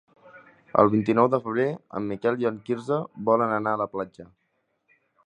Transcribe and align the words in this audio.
El 0.83 0.87
vint-i-nou 0.93 1.27
de 1.33 1.39
febrer 1.43 1.67
en 1.99 2.07
Miquel 2.13 2.41
i 2.45 2.49
en 2.51 2.57
Quirze 2.71 2.97
volen 3.29 3.55
anar 3.59 3.75
a 3.77 3.81
la 3.83 3.89
platja. 3.97 4.27